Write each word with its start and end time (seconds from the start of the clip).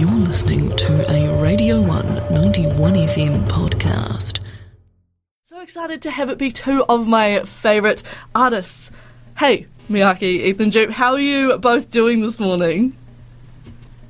You're 0.00 0.10
listening 0.12 0.74
to 0.78 1.12
a 1.12 1.42
Radio 1.42 1.78
1 1.82 2.32
91 2.32 2.94
FM 2.94 3.46
podcast. 3.48 4.40
So 5.44 5.60
excited 5.60 6.00
to 6.00 6.10
have 6.10 6.30
it 6.30 6.38
be 6.38 6.50
two 6.50 6.86
of 6.88 7.06
my 7.06 7.40
favourite 7.40 8.02
artists. 8.34 8.92
Hey, 9.36 9.66
Miakie, 9.90 10.22
Ethan 10.46 10.70
Jupe, 10.70 10.88
how 10.92 11.12
are 11.12 11.20
you 11.20 11.58
both 11.58 11.90
doing 11.90 12.22
this 12.22 12.40
morning? 12.40 12.96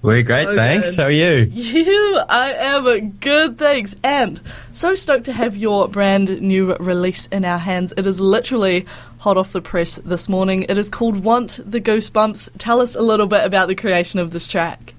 We're 0.01 0.23
great, 0.23 0.45
So 0.45 0.55
thanks. 0.55 0.91
good. 0.91 1.01
How 1.01 1.07
are 1.09 1.11
you? 1.11 1.51
You, 1.51 2.21
I 2.29 2.53
am 2.53 3.11
good, 3.19 3.59
thanks. 3.59 3.97
And 4.05 4.41
so 4.71 4.95
stoked 4.95 5.25
to 5.25 5.33
have 5.33 5.57
your 5.57 5.89
brand 5.89 6.41
new 6.41 6.77
release 6.77 7.27
in 7.27 7.45
our 7.45 7.59
hands. 7.59 7.93
It 7.97 8.07
is 8.07 8.21
literally 8.21 8.87
hot 9.19 9.37
off 9.37 9.51
the 9.51 9.61
press 9.61 9.97
this 10.05 10.29
morning. 10.29 10.67
It 10.69 10.79
is 10.79 10.89
called 10.89 11.25
Want 11.25 11.59
the 11.67 11.81
Goosebumps. 11.81 12.51
Tell 12.59 12.81
us 12.81 12.95
a 12.95 13.03
little 13.03 13.27
bit 13.27 13.45
about 13.45 13.67
the 13.67 13.75
creation 13.75 14.21
of 14.21 14.31
this 14.31 14.47
track. 14.47 14.95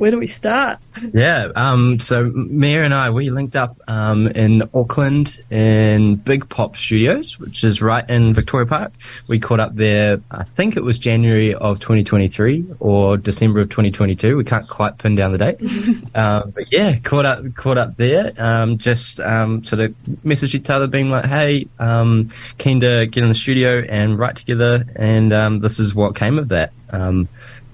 Where 0.00 0.10
do 0.10 0.18
we 0.18 0.28
start? 0.28 0.78
Yeah. 1.12 1.48
Um, 1.56 2.00
so 2.00 2.24
Mia 2.34 2.84
and 2.84 2.94
I, 2.94 3.10
we 3.10 3.28
linked 3.28 3.54
up 3.54 3.78
um, 3.86 4.28
in 4.28 4.62
Auckland 4.72 5.38
in 5.50 6.16
Big 6.16 6.48
Pop 6.48 6.74
Studios, 6.74 7.38
which 7.38 7.62
is 7.64 7.82
right 7.82 8.08
in 8.08 8.32
Victoria 8.32 8.66
Park. 8.66 8.94
We 9.28 9.38
caught 9.38 9.60
up 9.60 9.74
there. 9.74 10.22
I 10.30 10.44
think 10.44 10.78
it 10.78 10.84
was 10.84 10.98
January 10.98 11.54
of 11.54 11.80
2023 11.80 12.64
or 12.80 13.18
December 13.18 13.60
of 13.60 13.68
2022. 13.68 14.38
We 14.38 14.42
can't 14.42 14.66
quite 14.70 14.96
pin 14.96 15.16
down 15.16 15.32
the 15.32 15.38
date. 15.38 15.60
um, 16.14 16.50
but 16.52 16.72
yeah, 16.72 16.98
caught 17.00 17.26
up, 17.26 17.54
caught 17.54 17.76
up 17.76 17.98
there. 17.98 18.32
Um, 18.38 18.78
just 18.78 19.20
um, 19.20 19.62
sort 19.64 19.80
of 19.80 19.94
messaged 20.24 20.54
each 20.54 20.70
other, 20.70 20.86
being 20.86 21.10
like, 21.10 21.26
"Hey, 21.26 21.68
um, 21.78 22.28
keen 22.56 22.80
to 22.80 23.06
get 23.06 23.22
in 23.22 23.28
the 23.28 23.34
studio 23.34 23.84
and 23.86 24.18
write 24.18 24.36
together." 24.36 24.86
And 24.96 25.34
um, 25.34 25.58
this 25.58 25.78
is 25.78 25.94
what 25.94 26.16
came 26.16 26.38
of 26.38 26.48
that. 26.48 26.72
Um, 26.88 27.28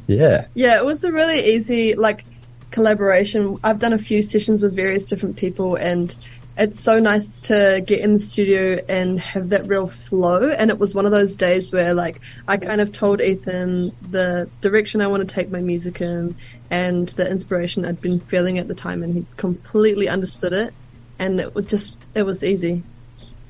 yeah. 0.06 0.46
Yeah, 0.54 0.76
it 0.76 0.84
was 0.84 1.04
a 1.04 1.12
really 1.12 1.54
easy 1.54 1.94
like 1.94 2.24
collaboration. 2.70 3.58
I've 3.64 3.78
done 3.78 3.92
a 3.92 3.98
few 3.98 4.22
sessions 4.22 4.62
with 4.62 4.74
various 4.74 5.08
different 5.08 5.36
people 5.36 5.76
and 5.76 6.14
it's 6.58 6.80
so 6.80 6.98
nice 6.98 7.42
to 7.42 7.82
get 7.86 8.00
in 8.00 8.14
the 8.14 8.20
studio 8.20 8.82
and 8.88 9.20
have 9.20 9.50
that 9.50 9.66
real 9.66 9.86
flow 9.86 10.50
and 10.50 10.70
it 10.70 10.78
was 10.78 10.94
one 10.94 11.04
of 11.04 11.12
those 11.12 11.36
days 11.36 11.70
where 11.70 11.92
like 11.92 12.20
I 12.48 12.56
kind 12.56 12.80
of 12.80 12.92
told 12.92 13.20
Ethan 13.20 13.92
the 14.10 14.48
direction 14.62 15.02
I 15.02 15.06
want 15.06 15.28
to 15.28 15.34
take 15.34 15.50
my 15.50 15.60
music 15.60 16.00
in 16.00 16.34
and 16.70 17.08
the 17.10 17.30
inspiration 17.30 17.84
I'd 17.84 18.00
been 18.00 18.20
feeling 18.20 18.58
at 18.58 18.68
the 18.68 18.74
time 18.74 19.02
and 19.02 19.14
he 19.14 19.26
completely 19.36 20.08
understood 20.08 20.54
it 20.54 20.72
and 21.18 21.40
it 21.40 21.54
was 21.54 21.66
just 21.66 22.06
it 22.14 22.22
was 22.22 22.42
easy. 22.42 22.82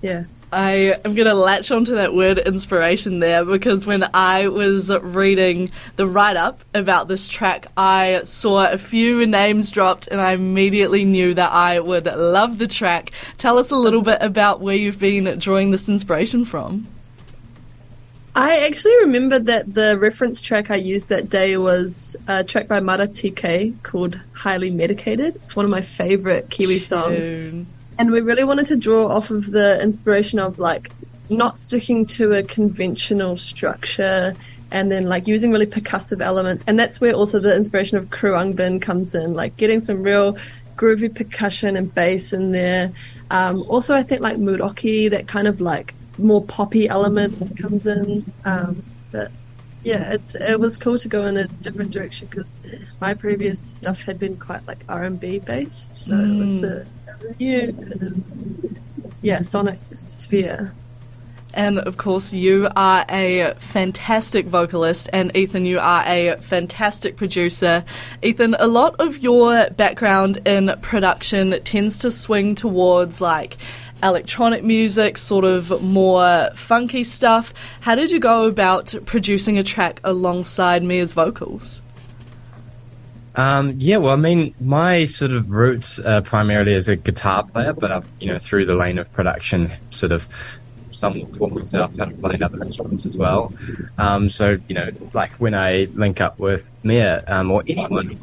Yeah. 0.02 0.24
I 0.52 0.94
am 1.04 1.14
going 1.14 1.26
to 1.26 1.34
latch 1.34 1.70
onto 1.70 1.96
that 1.96 2.14
word 2.14 2.38
inspiration 2.38 3.18
there 3.18 3.44
because 3.44 3.84
when 3.84 4.08
I 4.14 4.46
was 4.46 4.90
reading 4.90 5.72
the 5.96 6.06
write 6.06 6.36
up 6.36 6.64
about 6.72 7.08
this 7.08 7.26
track, 7.26 7.66
I 7.76 8.20
saw 8.22 8.70
a 8.70 8.78
few 8.78 9.26
names 9.26 9.70
dropped 9.70 10.06
and 10.06 10.20
I 10.20 10.32
immediately 10.32 11.04
knew 11.04 11.34
that 11.34 11.50
I 11.50 11.80
would 11.80 12.06
love 12.06 12.58
the 12.58 12.68
track. 12.68 13.10
Tell 13.38 13.58
us 13.58 13.72
a 13.72 13.76
little 13.76 14.02
bit 14.02 14.18
about 14.22 14.60
where 14.60 14.76
you've 14.76 15.00
been 15.00 15.38
drawing 15.38 15.72
this 15.72 15.88
inspiration 15.88 16.44
from. 16.44 16.86
I 18.36 18.66
actually 18.66 18.96
remember 18.98 19.38
that 19.38 19.74
the 19.74 19.98
reference 19.98 20.42
track 20.42 20.70
I 20.70 20.76
used 20.76 21.08
that 21.08 21.30
day 21.30 21.56
was 21.56 22.16
a 22.28 22.44
track 22.44 22.68
by 22.68 22.80
Mara 22.80 23.08
TK 23.08 23.82
called 23.82 24.20
Highly 24.32 24.70
Medicated. 24.70 25.36
It's 25.36 25.56
one 25.56 25.64
of 25.64 25.70
my 25.70 25.80
favorite 25.80 26.50
Kiwi 26.50 26.78
songs. 26.78 27.66
And 27.98 28.10
we 28.10 28.20
really 28.20 28.44
wanted 28.44 28.66
to 28.66 28.76
draw 28.76 29.06
off 29.08 29.30
of 29.30 29.50
the 29.50 29.80
inspiration 29.82 30.38
of 30.38 30.58
like 30.58 30.90
not 31.30 31.56
sticking 31.56 32.06
to 32.06 32.34
a 32.34 32.42
conventional 32.42 33.36
structure 33.36 34.34
and 34.70 34.90
then 34.90 35.06
like 35.06 35.26
using 35.26 35.50
really 35.50 35.66
percussive 35.66 36.20
elements. 36.20 36.64
And 36.66 36.78
that's 36.78 37.00
where 37.00 37.12
also 37.12 37.38
the 37.40 37.54
inspiration 37.54 37.96
of 37.96 38.06
Khruangbin 38.06 38.82
comes 38.82 39.14
in, 39.14 39.34
like 39.34 39.56
getting 39.56 39.80
some 39.80 40.02
real 40.02 40.36
groovy 40.76 41.14
percussion 41.14 41.76
and 41.76 41.94
bass 41.94 42.32
in 42.32 42.50
there. 42.50 42.92
Um, 43.30 43.62
also, 43.68 43.94
I 43.94 44.02
think 44.02 44.20
like 44.20 44.36
Muroki, 44.36 45.10
that 45.10 45.26
kind 45.26 45.48
of 45.48 45.60
like 45.60 45.94
more 46.18 46.44
poppy 46.44 46.88
element 46.88 47.58
comes 47.58 47.86
in. 47.86 48.30
Um, 48.44 48.82
but 49.12 49.30
yeah, 49.86 50.10
it's 50.10 50.34
it 50.34 50.58
was 50.58 50.76
cool 50.76 50.98
to 50.98 51.06
go 51.06 51.26
in 51.26 51.36
a 51.36 51.46
different 51.46 51.92
direction 51.92 52.26
because 52.26 52.58
my 53.00 53.14
previous 53.14 53.60
stuff 53.60 54.02
had 54.02 54.18
been 54.18 54.36
quite 54.36 54.66
like 54.66 54.78
R 54.88 55.04
and 55.04 55.20
B 55.20 55.38
based, 55.38 55.96
so 55.96 56.16
it 56.16 56.36
was 56.36 56.62
mm. 56.62 56.64
a, 56.64 56.76
it 56.80 56.88
was 57.06 57.24
a 57.26 57.34
new 57.38 57.72
kind 57.72 58.02
of, 58.02 58.78
yeah 59.22 59.40
sonic 59.42 59.78
sphere. 59.94 60.74
And 61.54 61.78
of 61.78 61.98
course, 61.98 62.32
you 62.32 62.68
are 62.74 63.06
a 63.08 63.54
fantastic 63.58 64.46
vocalist, 64.46 65.08
and 65.12 65.34
Ethan, 65.36 65.64
you 65.64 65.78
are 65.78 66.02
a 66.04 66.36
fantastic 66.40 67.16
producer. 67.16 67.84
Ethan, 68.22 68.56
a 68.58 68.66
lot 68.66 68.96
of 68.98 69.18
your 69.18 69.70
background 69.70 70.38
in 70.44 70.76
production 70.82 71.62
tends 71.62 71.96
to 71.98 72.10
swing 72.10 72.56
towards 72.56 73.20
like 73.20 73.56
electronic 74.02 74.62
music, 74.62 75.18
sort 75.18 75.44
of 75.44 75.82
more 75.82 76.50
funky 76.54 77.02
stuff. 77.02 77.52
How 77.80 77.94
did 77.94 78.10
you 78.10 78.20
go 78.20 78.46
about 78.46 78.94
producing 79.06 79.58
a 79.58 79.62
track 79.62 80.00
alongside 80.04 80.82
Mia's 80.82 81.12
vocals? 81.12 81.82
Um, 83.34 83.74
yeah, 83.78 83.98
well, 83.98 84.14
I 84.14 84.16
mean, 84.16 84.54
my 84.60 85.04
sort 85.04 85.32
of 85.32 85.50
roots 85.50 86.00
primarily 86.24 86.74
as 86.74 86.88
a 86.88 86.96
guitar 86.96 87.42
player, 87.42 87.74
but 87.74 87.92
I've, 87.92 88.06
you 88.18 88.28
know, 88.28 88.38
through 88.38 88.64
the 88.64 88.74
lane 88.74 88.98
of 88.98 89.12
production, 89.12 89.72
sort 89.90 90.12
of 90.12 90.26
somewhat 90.96 91.32
taught 91.34 91.52
myself 91.52 91.90
how 91.98 92.06
to 92.06 92.14
play 92.16 92.38
other 92.40 92.62
instruments 92.62 93.06
as 93.06 93.16
well. 93.16 93.52
Um, 93.98 94.28
so, 94.28 94.58
you 94.68 94.74
know, 94.74 94.90
like 95.12 95.32
when 95.34 95.54
I 95.54 95.86
link 95.94 96.20
up 96.20 96.38
with 96.38 96.64
Mia, 96.82 97.24
um, 97.26 97.50
or 97.50 97.62
anyone, 97.66 98.18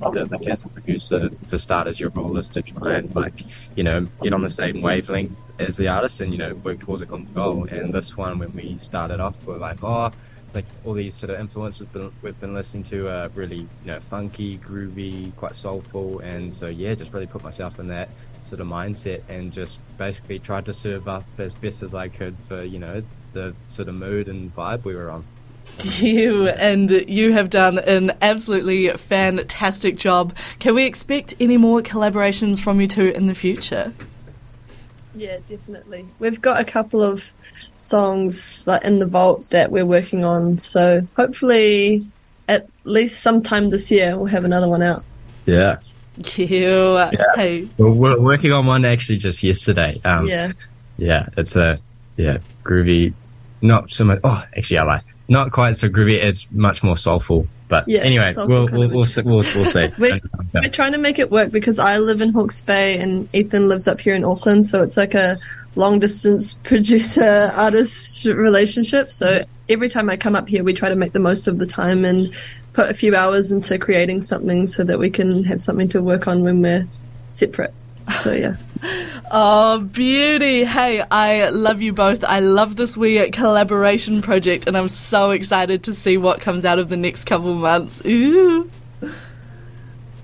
like 0.00 0.46
as 0.46 0.64
a 0.64 0.68
producer, 0.68 1.30
for 1.48 1.58
starters, 1.58 2.00
your 2.00 2.10
role 2.10 2.36
is 2.38 2.48
to 2.50 2.62
try 2.62 2.94
and, 2.94 3.14
like, 3.14 3.44
you 3.76 3.84
know, 3.84 4.06
get 4.22 4.32
on 4.32 4.42
the 4.42 4.50
same 4.50 4.82
wavelength 4.82 5.36
as 5.58 5.76
the 5.76 5.88
artist 5.88 6.20
and, 6.20 6.32
you 6.32 6.38
know, 6.38 6.54
work 6.56 6.80
towards 6.80 7.02
a 7.02 7.06
common 7.06 7.32
goal. 7.32 7.64
And 7.64 7.92
this 7.92 8.16
one, 8.16 8.38
when 8.38 8.52
we 8.52 8.78
started 8.78 9.20
off, 9.20 9.36
we're 9.44 9.58
like, 9.58 9.82
oh, 9.82 10.12
like 10.54 10.64
all 10.84 10.92
these 10.92 11.14
sort 11.14 11.30
of 11.30 11.40
influences 11.40 11.86
we've 12.22 12.40
been 12.40 12.54
listening 12.54 12.82
to 12.84 13.08
are 13.08 13.28
really 13.30 13.58
you 13.58 13.68
know 13.86 14.00
funky, 14.00 14.58
groovy, 14.58 15.34
quite 15.36 15.54
soulful, 15.54 16.18
and 16.20 16.52
so 16.52 16.66
yeah, 16.66 16.94
just 16.94 17.12
really 17.12 17.26
put 17.26 17.42
myself 17.42 17.78
in 17.78 17.88
that 17.88 18.08
sort 18.42 18.60
of 18.60 18.66
mindset 18.66 19.22
and 19.28 19.52
just 19.52 19.78
basically 19.98 20.38
tried 20.38 20.64
to 20.66 20.72
serve 20.72 21.08
up 21.08 21.24
as 21.38 21.54
best 21.54 21.82
as 21.82 21.94
I 21.94 22.08
could 22.08 22.36
for 22.48 22.62
you 22.62 22.78
know 22.78 23.02
the 23.32 23.54
sort 23.66 23.88
of 23.88 23.94
mood 23.94 24.28
and 24.28 24.54
vibe 24.54 24.84
we 24.84 24.94
were 24.94 25.10
on. 25.10 25.24
You 25.98 26.48
and 26.48 26.90
you 26.90 27.32
have 27.32 27.48
done 27.48 27.78
an 27.78 28.12
absolutely 28.20 28.90
fantastic 28.90 29.96
job. 29.96 30.34
Can 30.58 30.74
we 30.74 30.84
expect 30.84 31.34
any 31.40 31.56
more 31.56 31.80
collaborations 31.80 32.60
from 32.60 32.80
you 32.80 32.86
two 32.86 33.08
in 33.08 33.28
the 33.28 33.34
future? 33.34 33.94
Yeah, 35.14 35.38
definitely. 35.46 36.06
We've 36.18 36.40
got 36.40 36.60
a 36.60 36.64
couple 36.64 37.02
of 37.02 37.32
songs 37.74 38.66
like 38.66 38.84
in 38.84 38.98
the 38.98 39.06
vault 39.06 39.48
that 39.50 39.70
we're 39.70 39.86
working 39.86 40.24
on, 40.24 40.58
so 40.58 41.06
hopefully 41.16 42.06
at 42.48 42.68
least 42.84 43.20
sometime 43.20 43.70
this 43.70 43.90
year 43.90 44.16
we'll 44.16 44.26
have 44.26 44.44
another 44.44 44.68
one 44.68 44.82
out. 44.82 45.02
Yeah, 45.46 45.78
You, 46.16 47.08
hey, 47.36 47.68
we're, 47.78 47.90
we're 47.90 48.20
working 48.20 48.52
on 48.52 48.66
one 48.66 48.84
actually 48.84 49.18
just 49.18 49.42
yesterday. 49.42 50.00
Um, 50.04 50.26
Yeah. 50.26 50.50
yeah, 50.98 51.28
it's 51.36 51.56
a 51.56 51.78
yeah 52.16 52.38
groovy, 52.64 53.14
not 53.62 53.90
so 53.90 54.04
much. 54.04 54.20
Oh, 54.24 54.42
actually, 54.56 54.78
I 54.78 54.84
like 54.84 55.02
not 55.28 55.52
quite 55.52 55.76
so 55.76 55.88
groovy. 55.88 56.14
It's 56.22 56.46
much 56.50 56.82
more 56.82 56.96
soulful. 56.96 57.46
But 57.68 57.86
Yeah, 57.86 58.00
anyway, 58.00 58.34
we'll 58.36 58.66
we'll, 58.66 58.88
we'll 58.90 59.04
see. 59.04 59.22
We'll, 59.22 59.44
we'll 59.54 59.64
see. 59.64 59.88
We're, 59.98 60.20
we're 60.52 60.68
trying 60.70 60.92
to 60.92 60.98
make 60.98 61.20
it 61.20 61.30
work 61.30 61.52
because 61.52 61.78
I 61.78 61.98
live 61.98 62.20
in 62.20 62.32
Hawke's 62.32 62.60
Bay 62.60 62.98
and 62.98 63.28
Ethan 63.32 63.68
lives 63.68 63.86
up 63.86 64.00
here 64.00 64.16
in 64.16 64.24
Auckland, 64.24 64.66
so 64.66 64.82
it's 64.82 64.96
like 64.96 65.14
a 65.14 65.38
long 65.76 66.00
distance 66.00 66.54
producer 66.64 67.52
artist 67.54 68.26
relationship. 68.26 69.10
So 69.10 69.44
every 69.70 69.88
time 69.88 70.10
I 70.10 70.16
come 70.16 70.34
up 70.36 70.48
here, 70.48 70.62
we 70.64 70.74
try 70.74 70.88
to 70.90 70.96
make 70.96 71.12
the 71.12 71.18
most 71.20 71.48
of 71.48 71.58
the 71.58 71.66
time 71.66 72.04
and 72.04 72.34
put 72.72 72.90
a 72.90 72.94
few 72.94 73.14
hours 73.16 73.52
into 73.52 73.78
creating 73.78 74.20
something 74.20 74.66
so 74.66 74.84
that 74.84 74.98
we 74.98 75.08
can 75.10 75.44
have 75.44 75.62
something 75.62 75.88
to 75.88 76.02
work 76.02 76.26
on 76.28 76.42
when 76.42 76.60
we're 76.60 76.84
separate. 77.28 77.72
So 78.18 78.32
yeah. 78.32 78.56
oh 79.30 79.78
beauty! 79.80 80.64
Hey, 80.64 81.02
I 81.10 81.48
love 81.50 81.80
you 81.80 81.92
both. 81.92 82.24
I 82.24 82.40
love 82.40 82.74
this 82.76 82.96
wee 82.96 83.30
collaboration 83.30 84.20
project, 84.20 84.66
and 84.66 84.76
I'm 84.76 84.88
so 84.88 85.30
excited 85.30 85.84
to 85.84 85.94
see 85.94 86.16
what 86.16 86.40
comes 86.40 86.64
out 86.64 86.78
of 86.80 86.88
the 86.88 86.96
next 86.96 87.24
couple 87.24 87.54
months. 87.54 88.02
Ooh, 88.04 88.68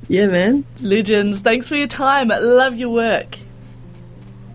Yeah, 0.08 0.26
man. 0.26 0.64
legends! 0.80 1.42
Thanks 1.42 1.68
for 1.68 1.76
your 1.76 1.86
time. 1.86 2.28
Love 2.28 2.76
your 2.76 2.90
work. 2.90 3.36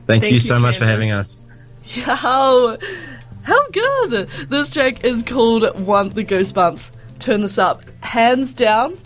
Thank, 0.08 0.24
Thank 0.24 0.26
you 0.26 0.32
you, 0.34 0.40
so 0.40 0.60
much 0.60 0.78
for 0.78 0.86
having 0.86 1.12
us. 1.12 1.42
How 2.04 2.78
how 3.44 3.68
good! 3.70 4.30
This 4.50 4.70
track 4.70 5.04
is 5.04 5.24
called 5.24 5.80
"Want 5.82 6.16
the 6.16 6.24
Goosebumps." 6.24 6.92
Turn 7.20 7.42
this 7.42 7.58
up, 7.58 7.84
hands 8.04 8.54
down. 8.54 8.98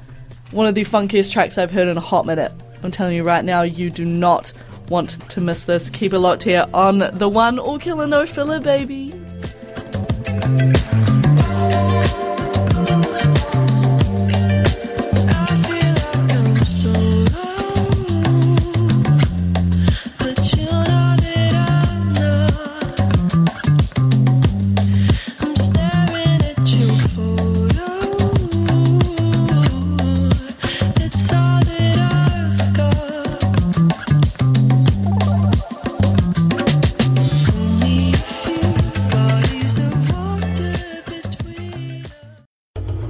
One 0.52 0.68
of 0.68 0.76
the 0.76 0.86
funkiest 0.86 1.34
tracks 1.34 1.58
I've 1.58 1.72
heard 1.72 1.88
in 1.88 1.98
a 1.98 2.02
hot 2.02 2.26
minute. 2.26 2.52
I'm 2.84 2.92
telling 2.92 3.16
you 3.16 3.24
right 3.24 3.44
now, 3.44 3.64
you 3.64 3.90
do 3.90 4.06
not 4.06 4.54
want 4.90 5.18
to 5.30 5.42
miss 5.42 5.66
this. 5.66 5.90
Keep 5.90 6.14
it 6.14 6.20
locked 6.20 6.44
here 6.44 6.66
on 6.74 7.10
the 7.14 7.28
one 7.28 7.60
all 7.60 7.80
killer 7.80 8.08
no 8.08 8.26
filler, 8.26 8.60
baby. 8.60 9.14